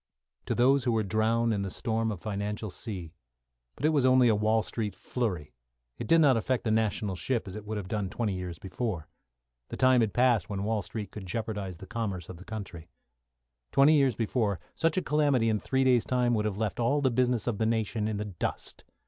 To 0.47 0.55
those 0.55 0.83
who 0.85 0.91
were 0.93 1.03
drowned 1.03 1.53
in 1.53 1.61
the 1.61 1.69
storm 1.69 2.11
of 2.11 2.19
financial 2.19 2.71
sea. 2.71 3.13
But 3.75 3.85
it 3.85 3.89
was 3.89 4.03
only 4.03 4.29
a 4.29 4.35
Wall 4.35 4.63
Street 4.63 4.95
flurry; 4.95 5.53
it 5.99 6.07
did 6.07 6.21
not 6.21 6.35
affect 6.35 6.63
the 6.63 6.71
national 6.71 7.15
ship 7.15 7.47
as 7.47 7.55
it 7.55 7.65
would 7.67 7.77
have 7.77 7.87
done 7.87 8.09
twenty 8.09 8.33
years 8.33 8.57
before. 8.57 9.07
The 9.69 9.77
time 9.77 10.01
had 10.01 10.11
passed 10.11 10.49
when 10.49 10.63
Wall 10.63 10.81
Street 10.81 11.11
could 11.11 11.27
jeopardise 11.27 11.77
the 11.77 11.85
commerce 11.85 12.29
of 12.29 12.37
the 12.37 12.45
country. 12.45 12.89
Twenty 13.71 13.93
years 13.95 14.15
before, 14.15 14.59
such 14.73 14.97
a 14.97 15.03
calamity 15.03 15.49
in 15.49 15.59
three 15.59 15.83
days' 15.83 16.03
time 16.03 16.33
would 16.33 16.45
have 16.45 16.57
left 16.57 16.79
all 16.79 17.01
the 17.01 17.11
business 17.11 17.45
of 17.45 17.59
the 17.59 17.67
nation 17.67 18.07
in 18.07 18.17
the 18.17 18.25
dust. 18.25 18.83